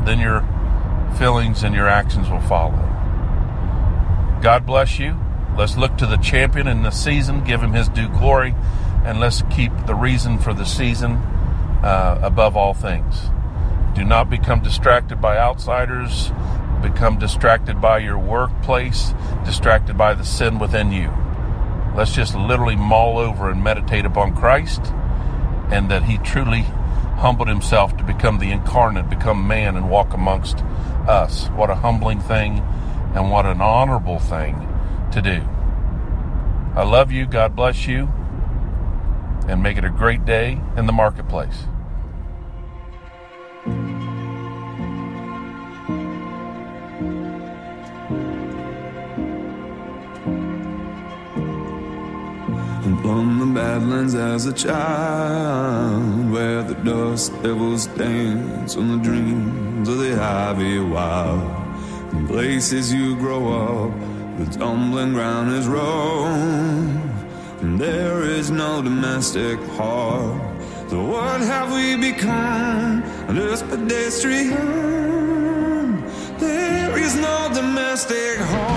then 0.06 0.20
your 0.20 0.40
feelings 1.20 1.64
and 1.64 1.76
your 1.76 1.90
actions 1.90 2.30
will 2.30 2.40
follow. 2.40 2.88
God 4.42 4.66
bless 4.66 4.98
you. 5.00 5.20
Let's 5.58 5.76
look 5.76 5.98
to 5.98 6.06
the 6.06 6.16
champion 6.16 6.66
in 6.66 6.84
the 6.84 6.92
season, 6.92 7.44
give 7.44 7.62
him 7.62 7.74
his 7.74 7.90
due 7.90 8.08
glory, 8.08 8.56
and 9.04 9.20
let's 9.20 9.44
keep 9.52 9.74
the 9.86 9.96
reason 9.96 10.40
for 10.40 10.54
the 10.54 10.66
season 10.66 11.12
uh, 11.84 12.20
above 12.24 12.56
all 12.56 12.74
things. 12.74 13.26
Do 13.96 14.06
not 14.06 14.30
become 14.30 14.64
distracted 14.64 15.20
by 15.20 15.38
outsiders, 15.38 16.32
become 16.82 17.20
distracted 17.20 17.80
by 17.80 18.00
your 18.00 18.18
workplace, 18.18 19.14
distracted 19.46 19.98
by 19.98 20.14
the 20.14 20.26
sin 20.26 20.60
within 20.60 20.92
you. 20.92 21.12
Let's 21.96 22.14
just 22.14 22.36
literally 22.36 22.76
mull 22.76 23.18
over 23.18 23.50
and 23.50 23.64
meditate 23.64 24.06
upon 24.06 24.36
Christ 24.36 24.82
and 25.72 25.90
that 25.90 26.04
he 26.04 26.18
truly 26.20 26.62
humbled 27.22 27.48
himself 27.48 27.96
to 27.98 28.04
become 28.04 28.40
the 28.40 28.52
incarnate, 28.52 29.10
become 29.10 29.48
man, 29.48 29.76
and 29.76 29.90
walk 29.90 30.14
amongst 30.14 30.58
us. 31.08 31.48
What 31.50 31.70
a 31.70 31.76
humbling 31.76 32.20
thing 32.20 32.60
and 33.16 33.30
what 33.30 33.46
an 33.46 33.62
honorable 33.62 34.20
thing 34.20 34.68
to 35.12 35.22
do. 35.22 35.42
I 36.76 36.84
love 36.84 37.12
you. 37.12 37.26
God 37.26 37.56
bless 37.56 37.88
you. 37.88 38.10
And 39.48 39.62
make 39.62 39.78
it 39.78 39.84
a 39.84 39.90
great 39.90 40.24
day 40.24 40.60
in 40.78 40.86
the 40.86 40.94
marketplace. 40.94 41.66
Badlands 53.62 54.16
as 54.16 54.48
a 54.48 54.54
child, 54.54 56.32
where 56.32 56.64
the 56.64 56.74
dust 56.84 57.32
devils 57.44 57.86
dance 58.04 58.76
on 58.76 58.88
the 58.94 58.98
dreams 59.08 59.88
of 59.88 60.00
the 60.00 60.14
ivy 60.20 60.80
wild. 60.80 61.44
In 62.12 62.28
places 62.28 62.92
you 62.92 63.16
grow 63.18 63.42
up, 63.66 63.92
the 64.40 64.46
tumbling 64.58 65.14
ground 65.14 65.52
is 65.60 65.68
rough, 65.68 66.26
and 67.62 67.80
there 67.80 68.24
is 68.24 68.50
no 68.50 68.82
domestic 68.82 69.60
heart. 69.78 70.42
So 70.90 70.98
what 71.14 71.42
have 71.42 71.72
we 71.72 71.96
become? 72.10 73.04
Just 73.36 73.64
pedestrian. 73.70 74.58
There 76.40 76.98
is 76.98 77.14
no 77.16 77.38
domestic 77.54 78.38
heart, 78.54 78.71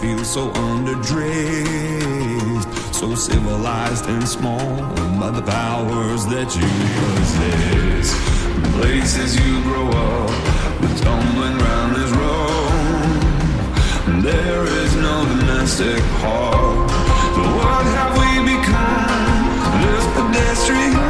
feel 0.00 0.24
so 0.24 0.48
underdressed, 0.52 1.20
so 2.94 3.14
civilized 3.14 4.06
and 4.06 4.26
small 4.26 4.76
by 5.20 5.30
the 5.30 5.42
powers 5.42 6.24
that 6.26 6.56
you 6.56 6.68
possess. 6.96 8.14
Places 8.76 9.36
you 9.36 9.62
grow 9.62 9.88
up, 9.88 10.30
the 10.80 10.88
tumbling 11.04 11.58
ground 11.58 11.96
is 11.98 12.10
rough. 12.12 13.20
There 14.22 14.64
is 14.64 14.96
no 14.96 15.26
domestic 15.26 16.02
heart. 16.22 16.90
So 17.34 17.42
what 17.60 17.84
have 17.96 18.12
we 18.16 18.30
become? 18.54 19.50
This 19.82 20.04
pedestrians. 20.16 21.09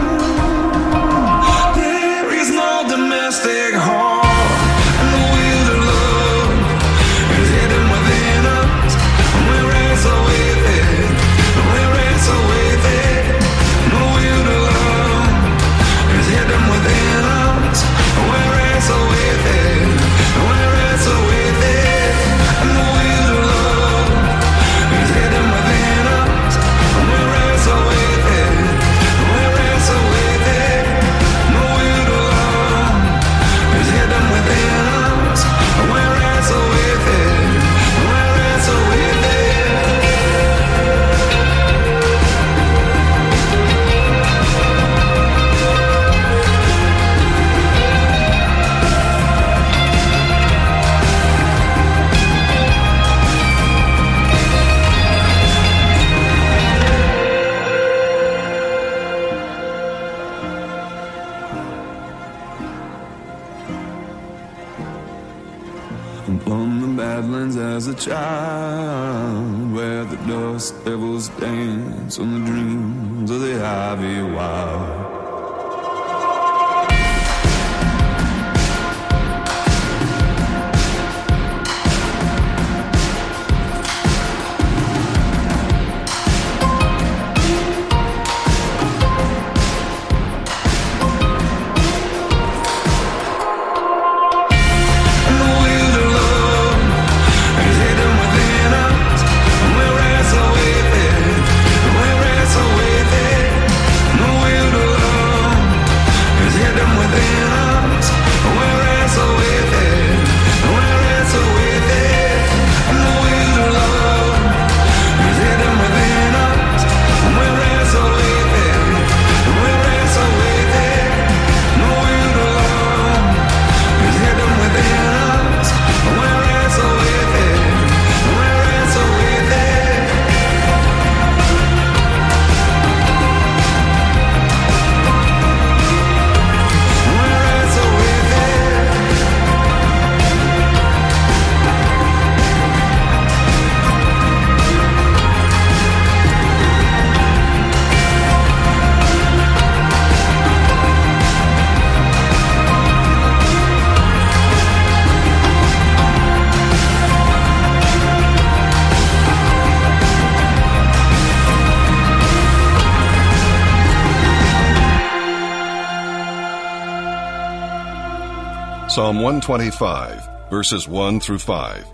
Psalm 168.90 169.22
125, 169.22 170.50
verses 170.50 170.88
1 170.88 171.20
through 171.20 171.38
5. 171.38 171.86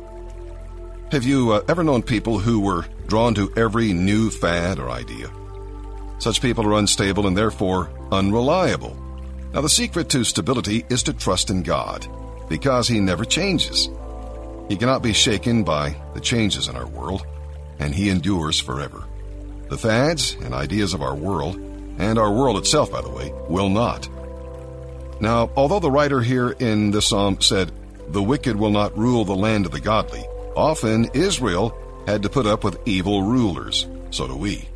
Have 1.12 1.24
you 1.24 1.52
uh, 1.52 1.60
ever 1.68 1.84
known 1.84 2.02
people 2.02 2.38
who 2.38 2.58
were 2.58 2.86
drawn 3.06 3.34
to 3.34 3.52
every 3.54 3.92
new 3.92 4.30
fad 4.30 4.78
or 4.78 4.88
idea? 4.88 5.30
Such 6.20 6.40
people 6.40 6.64
are 6.66 6.78
unstable 6.78 7.26
and 7.26 7.36
therefore 7.36 7.90
unreliable. 8.10 8.96
Now, 9.52 9.60
the 9.60 9.68
secret 9.68 10.08
to 10.08 10.24
stability 10.24 10.86
is 10.88 11.02
to 11.02 11.12
trust 11.12 11.50
in 11.50 11.62
God, 11.62 12.06
because 12.48 12.88
He 12.88 12.98
never 12.98 13.26
changes. 13.26 13.90
He 14.70 14.78
cannot 14.78 15.02
be 15.02 15.12
shaken 15.12 15.64
by 15.64 15.94
the 16.14 16.20
changes 16.20 16.66
in 16.66 16.76
our 16.76 16.86
world, 16.86 17.26
and 17.78 17.94
He 17.94 18.08
endures 18.08 18.58
forever. 18.58 19.04
The 19.68 19.76
fads 19.76 20.32
and 20.40 20.54
ideas 20.54 20.94
of 20.94 21.02
our 21.02 21.14
world, 21.14 21.56
and 21.98 22.18
our 22.18 22.32
world 22.32 22.56
itself, 22.56 22.90
by 22.90 23.02
the 23.02 23.10
way, 23.10 23.34
will 23.50 23.68
not. 23.68 24.08
Now, 25.20 25.50
although 25.56 25.80
the 25.80 25.90
writer 25.90 26.20
here 26.20 26.50
in 26.50 26.90
this 26.90 27.08
psalm 27.08 27.40
said, 27.40 27.72
The 28.08 28.22
wicked 28.22 28.56
will 28.56 28.70
not 28.70 28.96
rule 28.96 29.24
the 29.24 29.34
land 29.34 29.66
of 29.66 29.72
the 29.72 29.80
godly, 29.80 30.24
often 30.54 31.10
Israel 31.14 31.76
had 32.06 32.22
to 32.22 32.28
put 32.28 32.46
up 32.46 32.64
with 32.64 32.78
evil 32.86 33.22
rulers. 33.22 33.86
So 34.10 34.26
do 34.26 34.36
we. 34.36 34.68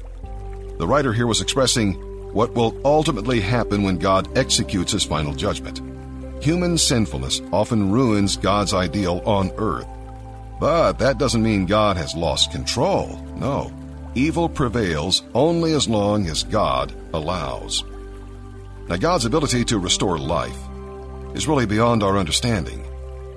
The 0.79 0.87
writer 0.87 1.12
here 1.12 1.26
was 1.26 1.40
expressing 1.40 1.94
what 2.33 2.55
will 2.55 2.81
ultimately 2.85 3.40
happen 3.40 3.83
when 3.83 3.98
God 3.98 4.37
executes 4.37 4.92
his 4.92 5.05
final 5.05 5.35
judgment. 5.35 5.81
Human 6.42 6.79
sinfulness 6.79 7.42
often 7.53 7.92
ruins 7.92 8.37
God's 8.37 8.72
ideal 8.72 9.20
on 9.26 9.53
earth. 9.59 9.87
But 10.59 10.98
that 10.98 11.18
doesn't 11.18 11.42
mean 11.42 11.66
God 11.66 11.96
has 11.96 12.14
lost 12.14 12.53
control. 12.53 13.18
No. 13.37 13.72
Evil 14.14 14.48
prevails 14.48 15.22
only 15.35 15.74
as 15.74 15.88
long 15.88 16.26
as 16.29 16.44
God 16.44 16.92
allows. 17.12 17.85
Now, 18.90 18.96
God's 18.96 19.24
ability 19.24 19.64
to 19.66 19.79
restore 19.79 20.18
life 20.18 20.59
is 21.33 21.46
really 21.46 21.64
beyond 21.64 22.03
our 22.03 22.18
understanding. 22.18 22.85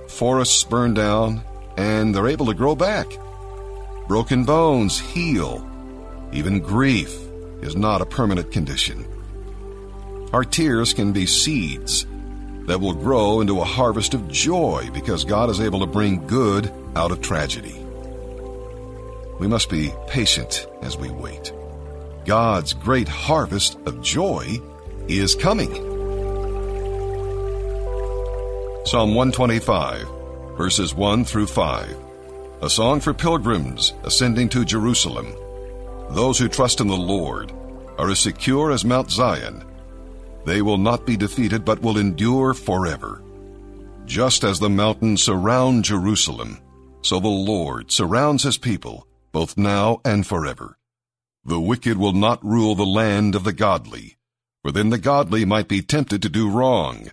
Forests 0.07 0.63
burn 0.63 0.95
down, 0.95 1.43
and 1.77 2.13
they're 2.13 2.27
able 2.27 2.47
to 2.47 2.55
grow 2.55 2.75
back. 2.75 3.05
Broken 4.07 4.45
bones 4.45 4.99
heal. 4.99 5.63
Even 6.31 6.59
grief 6.59 7.15
is 7.61 7.75
not 7.75 8.01
a 8.01 8.05
permanent 8.07 8.51
condition. 8.51 9.05
Our 10.33 10.43
tears 10.43 10.91
can 10.91 11.13
be 11.13 11.27
seeds 11.27 12.07
that 12.65 12.81
will 12.81 12.95
grow 12.95 13.39
into 13.39 13.61
a 13.61 13.63
harvest 13.63 14.15
of 14.15 14.27
joy 14.29 14.89
because 14.91 15.23
God 15.23 15.51
is 15.51 15.61
able 15.61 15.81
to 15.81 15.85
bring 15.85 16.25
good 16.25 16.73
out 16.95 17.11
of 17.11 17.21
tragedy. 17.21 17.79
We 19.39 19.47
must 19.47 19.69
be 19.69 19.93
patient 20.07 20.65
as 20.81 20.97
we 20.97 21.11
wait. 21.11 21.53
God's 22.25 22.73
great 22.73 23.07
harvest 23.07 23.77
of 23.85 24.01
joy 24.01 24.59
is 25.07 25.35
coming. 25.35 25.73
Psalm 28.85 29.15
125, 29.15 30.07
verses 30.57 30.93
1 30.93 31.25
through 31.25 31.47
5. 31.47 31.97
A 32.61 32.69
song 32.69 32.99
for 32.99 33.13
pilgrims 33.13 33.93
ascending 34.03 34.49
to 34.49 34.65
Jerusalem. 34.65 35.33
Those 36.11 36.37
who 36.37 36.47
trust 36.47 36.79
in 36.79 36.87
the 36.87 36.95
Lord 36.95 37.51
are 37.97 38.09
as 38.09 38.19
secure 38.19 38.71
as 38.71 38.85
Mount 38.85 39.09
Zion. 39.11 39.63
They 40.45 40.61
will 40.61 40.77
not 40.77 41.05
be 41.05 41.17
defeated, 41.17 41.63
but 41.65 41.81
will 41.81 41.97
endure 41.97 42.53
forever. 42.53 43.21
Just 44.05 44.43
as 44.43 44.59
the 44.59 44.69
mountains 44.69 45.23
surround 45.23 45.85
Jerusalem, 45.85 46.59
so 47.01 47.19
the 47.19 47.27
Lord 47.27 47.91
surrounds 47.91 48.43
his 48.43 48.57
people, 48.57 49.07
both 49.31 49.57
now 49.57 50.01
and 50.05 50.25
forever. 50.25 50.77
The 51.45 51.59
wicked 51.59 51.97
will 51.97 52.13
not 52.13 52.43
rule 52.43 52.75
the 52.75 52.85
land 52.85 53.35
of 53.35 53.43
the 53.43 53.53
godly, 53.53 54.17
for 54.63 54.71
then 54.71 54.89
the 54.89 54.97
godly 54.97 55.43
might 55.43 55.67
be 55.67 55.81
tempted 55.81 56.21
to 56.21 56.29
do 56.29 56.49
wrong. 56.49 57.11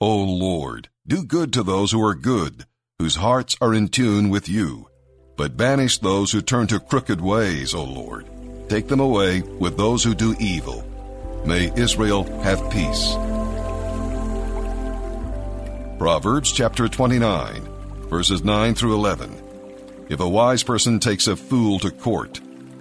O 0.00 0.22
Lord, 0.22 0.90
do 1.06 1.24
good 1.24 1.52
to 1.54 1.62
those 1.62 1.92
who 1.92 2.04
are 2.04 2.14
good, 2.14 2.66
whose 2.98 3.16
hearts 3.16 3.56
are 3.60 3.74
in 3.74 3.88
tune 3.88 4.28
with 4.28 4.48
you. 4.48 4.88
But 5.36 5.56
banish 5.56 5.98
those 5.98 6.30
who 6.30 6.42
turn 6.42 6.66
to 6.66 6.78
crooked 6.78 7.20
ways, 7.22 7.74
O 7.74 7.82
Lord. 7.82 8.28
Take 8.68 8.88
them 8.88 9.00
away 9.00 9.40
with 9.40 9.78
those 9.78 10.04
who 10.04 10.14
do 10.14 10.36
evil. 10.38 10.84
May 11.46 11.72
Israel 11.74 12.24
have 12.42 12.70
peace. 12.70 13.14
Proverbs 15.98 16.52
chapter 16.52 16.86
29, 16.86 17.62
verses 18.08 18.44
9 18.44 18.74
through 18.74 18.94
11. 18.94 20.06
If 20.10 20.20
a 20.20 20.28
wise 20.28 20.62
person 20.62 21.00
takes 21.00 21.26
a 21.26 21.36
fool 21.36 21.78
to 21.78 21.90
court, 21.90 22.40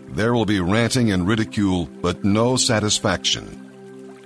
there 0.09 0.33
will 0.33 0.45
be 0.45 0.59
ranting 0.59 1.11
and 1.11 1.27
ridicule, 1.27 1.85
but 1.85 2.25
no 2.25 2.57
satisfaction. 2.57 3.68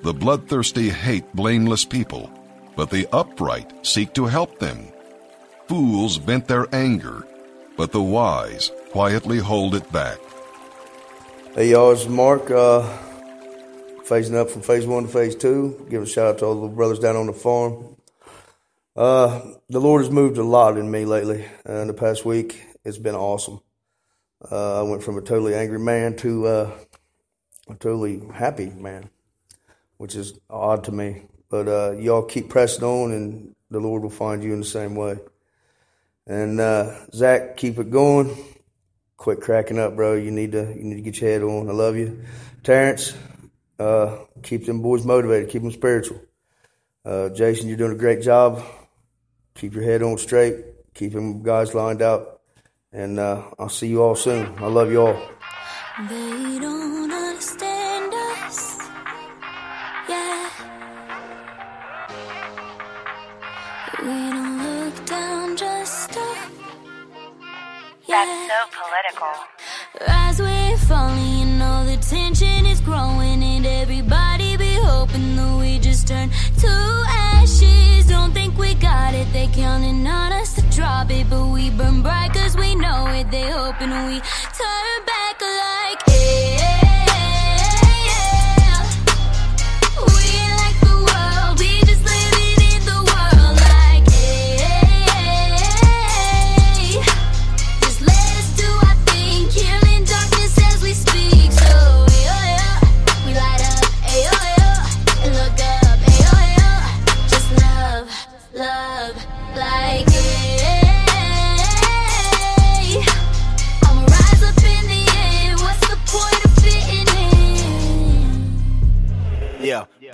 The 0.04 0.14
bloodthirsty 0.14 0.90
hate 0.90 1.34
blameless 1.34 1.86
people, 1.86 2.30
but 2.76 2.90
the 2.90 3.08
upright 3.14 3.88
seek 3.88 4.14
to 4.16 4.26
help 4.26 4.60
them. 4.60 4.90
Fools 5.70 6.18
vent 6.18 6.46
their 6.46 6.68
anger, 6.76 7.26
but 7.78 7.94
the 7.94 8.04
wise 8.04 8.70
quietly 8.92 9.38
hold 9.38 9.76
it 9.76 9.90
back. 9.94 10.18
Hey 11.56 11.72
y'all, 11.72 11.94
it's 11.94 12.06
Mark. 12.06 12.52
Uh, 12.52 12.82
phasing 14.04 14.36
up 14.36 14.50
from 14.50 14.62
phase 14.62 14.86
one 14.86 15.04
to 15.04 15.10
phase 15.10 15.38
two. 15.38 15.88
Give 15.90 16.04
a 16.04 16.06
shout 16.06 16.28
out 16.28 16.40
to 16.40 16.48
all 16.48 16.62
the 16.62 16.68
brothers 16.68 17.00
down 17.00 17.16
on 17.16 17.28
the 17.28 17.32
farm. 17.34 17.96
Uh, 18.98 19.40
the 19.70 19.80
Lord 19.80 20.02
has 20.02 20.12
moved 20.12 20.38
a 20.38 20.44
lot 20.44 20.78
in 20.78 20.92
me 20.92 21.06
lately. 21.06 21.46
Uh, 21.68 21.76
in 21.76 21.88
the 21.88 21.94
past 21.94 22.26
week, 22.26 22.62
it's 22.84 22.98
been 22.98 23.16
awesome. 23.16 23.62
Uh, 24.52 24.82
I 24.82 24.84
went 24.84 25.02
from 25.02 25.18
a 25.18 25.22
totally 25.22 25.56
angry 25.56 25.80
man 25.80 26.18
to 26.18 26.46
uh, 26.46 26.72
a 27.70 27.76
totally 27.76 28.22
happy 28.34 28.70
man, 28.70 29.10
which 29.98 30.16
is 30.16 30.40
odd 30.50 30.84
to 30.86 30.92
me. 30.92 31.24
But 31.50 31.68
uh, 31.68 31.92
y'all 31.92 32.24
keep 32.24 32.50
pressing 32.50 32.84
on, 32.84 33.12
and 33.12 33.56
the 33.70 33.80
Lord 33.80 34.04
will 34.04 34.10
find 34.10 34.44
you 34.44 34.54
in 34.54 34.60
the 34.60 34.66
same 34.66 34.96
way. 34.96 35.20
And 36.26 36.60
uh, 36.60 36.96
Zach, 37.14 37.58
keep 37.58 37.78
it 37.78 37.90
going. 37.92 38.36
Quit 39.18 39.42
cracking 39.42 39.80
up, 39.80 39.96
bro. 39.96 40.16
You 40.16 40.32
need 40.32 40.52
to 40.54 40.74
you 40.76 40.84
need 40.84 40.96
to 40.96 41.02
get 41.02 41.22
your 41.22 41.30
head 41.30 41.44
on. 41.44 41.70
I 41.70 41.74
love 41.74 41.96
you, 41.96 42.24
Terrence. 42.64 43.14
Uh, 43.80 44.18
keep 44.42 44.66
them 44.66 44.82
boys 44.82 45.06
motivated. 45.06 45.50
Keep 45.50 45.62
them 45.64 45.72
spiritual. 45.72 46.22
Uh, 47.06 47.30
Jason, 47.30 47.68
you're 47.68 47.78
doing 47.78 47.92
a 47.92 47.98
great 47.98 48.22
job. 48.22 48.64
Keep 49.56 49.76
your 49.76 49.84
head 49.84 50.02
on 50.02 50.18
straight. 50.18 50.56
Keep 50.94 51.14
them 51.14 51.44
guys 51.44 51.74
lined 51.74 52.02
up. 52.02 52.42
And 52.92 53.20
uh, 53.20 53.44
I'll 53.60 53.70
see 53.70 53.88
you 53.88 54.02
all 54.02 54.16
soon. 54.16 54.54
I 54.58 54.68
love 54.68 54.92
you 54.92 55.02
all. 55.02 55.30
We 64.02 64.08
don't 64.08 64.58
look 64.64 65.06
down, 65.06 65.56
just 65.56 66.18
up. 66.18 66.38
Yeah. 68.06 68.26
That's 68.26 68.52
so 68.52 68.60
political. 68.82 69.34
As 70.08 70.40
we're 70.42 70.78
falling, 70.78 71.40
you 71.40 71.46
know 71.58 71.86
the 71.86 71.98
tension 71.98 72.66
is 72.66 72.82
growing, 72.82 73.44
and 73.44 73.66
everybody 73.66 74.58
be 74.58 74.74
hoping 74.74 75.36
that 75.36 75.58
we 75.60 75.78
just 75.80 76.08
turn 76.08 76.30
to 76.60 77.04
ashes. 77.08 78.08
Don't 78.08 78.34
think 78.34 78.58
we 78.58 78.74
got 78.76 79.14
it, 79.14 79.32
they 79.32 79.48
counting 79.54 80.06
on 80.08 80.32
us 80.34 80.56
to 80.56 80.62
drop 80.76 81.12
it, 81.12 81.30
but 81.30 81.46
we 81.48 81.70
burn 81.70 82.02
bright 82.02 82.34
cause 82.34 82.58
we 82.58 82.76
know 82.76 83.08
it. 83.08 83.30
They 83.30 83.50
hoping 83.52 83.92
we 84.08 84.20
turn 84.58 85.06
back 85.06 85.13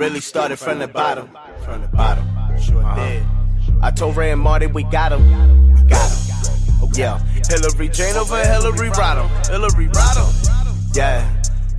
really 0.10 0.22
started 0.22 0.58
from 0.58 0.80
the 0.80 0.88
bottom. 0.88 1.30
From 1.64 1.82
the 1.82 1.88
bottom. 1.90 2.26
Sure 2.60 2.82
uh-huh. 2.82 3.10
did. 3.10 3.24
I 3.82 3.92
told 3.92 4.18
Ray 4.18 4.32
and 4.32 4.42
Marty 4.42 4.66
we 4.66 4.84
got 4.84 5.12
him. 5.12 5.22
We 5.76 5.84
got 5.88 6.12
him. 6.12 6.90
Yeah. 6.96 7.20
Hillary 7.48 7.90
Jane 7.90 8.16
over 8.16 8.44
Hillary 8.44 8.90
Rodham. 8.90 9.30
Hillary 9.48 9.88
Rodham. 9.90 10.96
Yeah. 10.96 11.22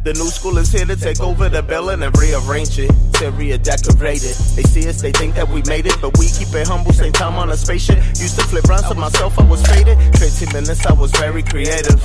The 0.05 0.13
new 0.15 0.29
school 0.29 0.57
is 0.59 0.71
here 0.71 0.87
to 0.87 0.97
take 0.97 1.21
over 1.21 1.49
the 1.49 1.63
building 1.63 2.03
and 2.03 2.17
rearrange 2.17 2.79
it, 2.79 2.91
to 3.21 3.31
redecorate 3.33 4.25
it. 4.25 4.37
They 4.57 4.63
see 4.63 4.89
us, 4.89 5.03
they 5.03 5.13
think 5.13 5.35
that 5.35 5.49
we 5.49 5.63
made 5.69 5.87
it, 5.87 5.97
but 6.01 6.17
we 6.19 6.27
keep 6.29 6.55
it 6.55 6.67
humble, 6.67 6.93
same 6.93 7.13
time 7.13 7.35
on 7.35 7.51
a 7.51 7.57
spaceship. 7.57 7.99
Used 8.17 8.39
to 8.39 8.45
flip 8.47 8.65
rounds 8.65 8.89
to 8.89 8.95
myself, 8.95 9.39
I 9.39 9.45
was 9.45 9.63
faded. 9.67 9.99
15 10.17 10.49
minutes, 10.53 10.87
I 10.87 10.93
was 10.95 11.11
very 11.13 11.43
creative. 11.43 12.01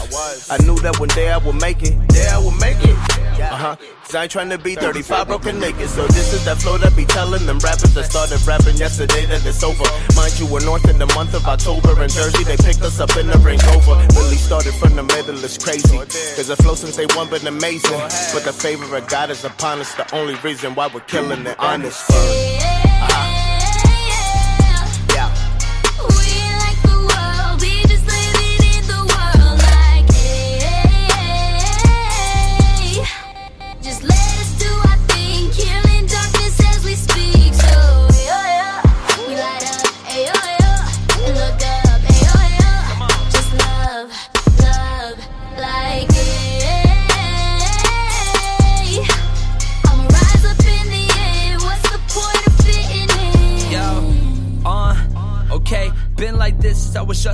I 0.51 0.57
knew 0.63 0.75
that 0.79 0.99
one 0.99 1.09
day 1.09 1.31
I 1.31 1.37
would 1.37 1.55
make 1.55 1.81
it. 1.83 1.95
Day 2.09 2.27
I 2.27 2.37
would 2.37 2.59
make 2.59 2.83
it. 2.83 2.95
Uh 3.39 3.55
huh. 3.55 3.75
Cause 4.05 4.15
I 4.15 4.23
ain't 4.23 4.31
trying 4.31 4.49
to 4.49 4.57
be 4.57 4.75
35 4.75 5.27
broken 5.27 5.59
naked. 5.59 5.89
So 5.89 6.05
this 6.07 6.33
is 6.33 6.45
that 6.45 6.57
flow 6.57 6.77
that 6.77 6.95
be 6.95 7.05
telling 7.05 7.45
them 7.45 7.59
rappers 7.59 7.93
that 7.95 8.05
started 8.05 8.37
rapping 8.45 8.77
yesterday 8.77 9.25
that 9.25 9.45
it's 9.45 9.63
over. 9.63 9.83
Mind 10.15 10.37
you, 10.39 10.45
we're 10.45 10.63
north 10.63 10.87
in 10.87 10.99
the 10.99 11.07
month 11.17 11.33
of 11.33 11.45
October 11.45 11.89
in 12.03 12.09
Jersey. 12.09 12.43
They 12.43 12.55
picked 12.57 12.81
us 12.81 12.99
up 12.99 13.15
in 13.17 13.27
the 13.27 13.37
Range 13.39 13.63
Rover. 13.65 13.97
Really 14.13 14.37
started 14.37 14.73
from 14.75 14.95
the 14.95 15.03
middle, 15.03 15.35
it's 15.43 15.57
crazy. 15.57 15.97
Cause 15.97 16.47
the 16.47 16.55
flow 16.55 16.75
since 16.75 16.95
they 16.95 17.07
one 17.17 17.29
been 17.29 17.47
amazing. 17.47 17.97
But 18.33 18.43
the 18.45 18.53
favor 18.53 18.95
of 18.95 19.07
God 19.07 19.31
is 19.31 19.43
upon 19.43 19.79
us. 19.79 19.93
The 19.95 20.05
only 20.15 20.35
reason 20.45 20.75
why 20.75 20.87
we're 20.93 21.04
killing 21.07 21.45
it 21.45 21.55
honest. 21.59 22.44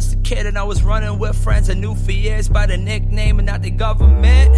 Just 0.02 0.16
a 0.16 0.18
kid 0.22 0.48
and 0.48 0.58
I 0.58 0.64
was 0.64 0.82
running 0.82 1.20
with 1.20 1.36
friends 1.36 1.70
I 1.70 1.76
knew 1.76 1.94
for 1.94 2.12
years 2.12 2.50
by 2.50 2.66
the 2.66 2.76
nickname 2.76 3.38
and 3.38 3.46
not 3.46 3.62
the 3.62 3.70
government. 3.70 4.52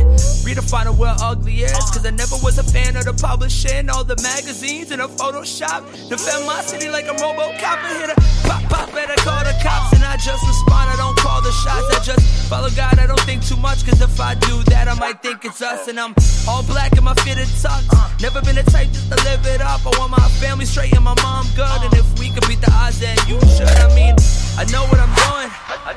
Redefining 0.46 0.98
what 0.98 1.22
ugly 1.22 1.64
is, 1.64 1.74
cause 1.92 2.06
I 2.06 2.12
never 2.12 2.38
was 2.42 2.58
a 2.60 2.64
fan 2.64 2.96
of 2.96 3.04
the 3.04 3.14
publishing, 3.14 3.90
all 3.90 4.06
the 4.06 4.16
magazines 4.24 4.92
and 4.92 5.02
the 5.02 5.10
Photoshop. 5.10 5.82
Defend 6.08 6.46
my 6.46 6.62
city 6.62 6.90
like 6.90 7.08
a 7.08 7.16
Robocop 7.16 7.78
and 7.84 8.00
hit 8.00 8.10
a 8.18 8.48
pop 8.48 8.64
pop, 8.70 8.92
better 8.94 9.16
call 9.22 9.44
the 9.44 9.56
cops. 9.62 10.03
And 10.14 10.22
I 10.22 10.24
just 10.24 10.46
respond, 10.46 10.92
I 10.92 10.96
don't 10.96 11.18
call 11.18 11.42
the 11.42 11.52
shots, 11.52 11.90
I 11.90 12.00
just 12.04 12.48
follow 12.48 12.70
God, 12.70 13.00
I 13.00 13.08
don't 13.08 13.20
think 13.22 13.44
too 13.44 13.58
much, 13.58 13.84
cause 13.84 14.00
if 14.00 14.20
I 14.20 14.36
do 14.36 14.62
that, 14.70 14.88
I 14.88 14.94
might 14.94 15.24
think 15.24 15.44
it's 15.44 15.60
us. 15.60 15.88
And 15.88 16.00
I'm 16.00 16.14
all 16.48 16.62
black 16.62 16.96
in 16.96 17.04
my 17.04 17.16
fitted 17.26 17.48
tux. 17.48 17.82
Never 18.22 18.40
been 18.42 18.54
the 18.54 18.62
type 18.62 18.90
just 18.94 19.10
to 19.10 19.18
live 19.26 19.42
it 19.48 19.62
up. 19.62 19.82
I 19.82 19.98
want 19.98 20.12
my 20.12 20.30
family 20.38 20.66
straight 20.66 20.94
and 20.94 21.04
my 21.04 21.16
mom 21.24 21.48
good. 21.56 21.82
And 21.82 21.94
if 21.96 22.06
we 22.20 22.30
could 22.30 22.46
beat 22.48 22.62
the 22.62 22.70
odds, 22.72 23.00
then 23.00 23.18
you 23.26 23.42
should. 23.58 23.66
I 23.66 23.90
mean, 23.98 24.14
I 24.54 24.70
know 24.70 24.86
what 24.86 25.02
I'm 25.02 25.14
doing. 25.18 25.50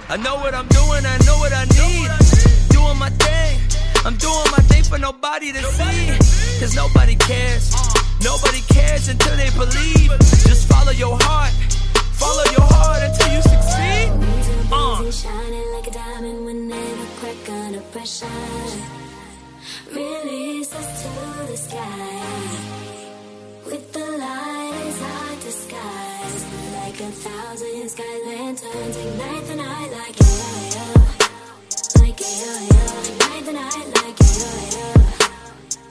I 0.09 0.16
know 0.16 0.37
what 0.37 0.55
I'm 0.55 0.68
doing. 0.72 1.05
I 1.05 1.18
know 1.29 1.37
what 1.37 1.52
I 1.52 1.68
need. 1.76 2.09
Doing 2.72 2.96
my 2.96 3.11
thing. 3.20 3.61
I'm 4.07 4.16
doing 4.16 4.48
my 4.48 4.64
thing 4.64 4.85
for 4.85 4.96
nobody 4.96 5.52
to 5.52 5.61
see. 5.76 6.16
Cause 6.57 6.74
nobody 6.74 7.16
cares. 7.16 7.68
Nobody 8.24 8.64
cares 8.72 9.09
until 9.09 9.37
they 9.37 9.50
believe. 9.52 10.09
Just 10.48 10.68
follow 10.72 10.92
your 10.92 11.18
heart. 11.20 11.52
Follow 12.20 12.44
your 12.57 12.66
heart 12.72 13.02
until 13.02 13.29
you 13.35 13.42
succeed. 13.42 14.09
Uh. 14.72 15.11
Shining 15.11 15.68
like 15.74 15.87
a 15.87 15.90
diamond 15.90 16.46
whenever 16.46 17.07
crack 17.18 17.48
under 17.48 17.81
pressure. 17.92 18.26
Release 19.92 20.72
us 20.74 20.88
to 21.02 21.11
the 21.50 21.57
sky. 21.57 22.57
With 23.66 23.92
the 23.92 24.07
light 24.22 24.74
is 24.88 24.98
to 25.44 25.52
skies. 25.52 26.42
Like 26.79 27.00
a 27.00 27.11
thousand 27.24 27.88
sky 27.90 28.16
lanterns 28.26 28.96
ignite 28.96 29.46
the 29.46 29.57
night 29.57 29.90
like. 29.98 30.16
Like 32.00 32.20
like. 33.94 34.16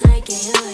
Like 0.03 0.64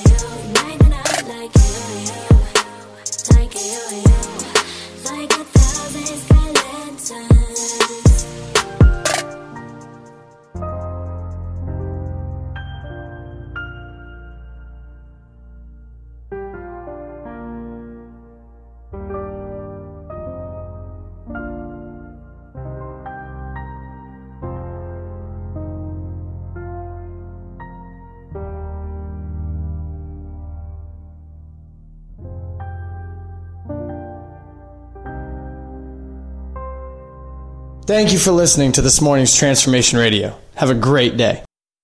Thank 37.92 38.14
you 38.14 38.20
for 38.20 38.32
listening 38.32 38.72
to 38.72 38.82
this 38.82 39.02
morning's 39.02 39.36
Transformation 39.36 40.00
Radio. 40.00 40.40
Have 40.56 40.70
a 40.70 40.74
great 40.74 41.18
day. 41.18 41.44